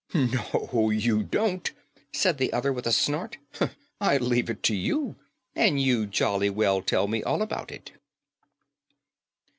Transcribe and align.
"No, 0.15 0.89
you 0.89 1.21
don't," 1.21 1.69
said 2.11 2.39
the 2.39 2.51
other 2.53 2.73
with 2.73 2.87
a 2.87 2.91
snort. 2.91 3.37
"I 3.99 4.17
leave 4.17 4.49
it 4.49 4.63
to 4.63 4.75
you; 4.75 5.15
and 5.55 5.79
you 5.79 6.07
jolly 6.07 6.49
well 6.49 6.81
tell 6.81 7.07
me 7.07 7.21
all 7.21 7.43
about 7.43 7.71
it." 7.71 7.91